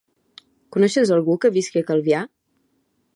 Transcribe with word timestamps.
Coneixes 0.75 1.11
algú 1.17 1.37
que 1.43 1.53
visqui 1.59 1.83
a 1.83 1.87
Calvià? 1.91 2.23